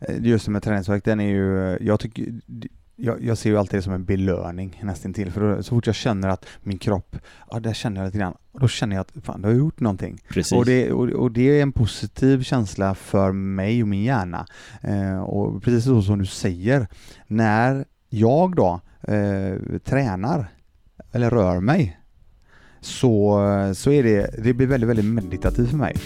[0.00, 2.40] Eh, just det med träningsverk, den är ju, jag tycker
[2.96, 5.94] jag, jag, ser ju alltid det som en belöning nästintill, för då, så fort jag
[5.94, 7.16] känner att min kropp,
[7.50, 9.80] ja där känner jag lite grann, då känner jag att fan, då har jag gjort
[9.80, 10.20] någonting.
[10.28, 10.52] Precis.
[10.52, 14.46] Och, det, och, och, det är en positiv känsla för mig och min hjärna.
[14.82, 16.86] Eh, och precis så som du säger,
[17.26, 20.46] när jag då eh, tränar
[21.12, 22.00] eller rör mig
[22.80, 23.40] så,
[23.74, 25.96] så är det, det blir väldigt, väldigt meditativt för mig.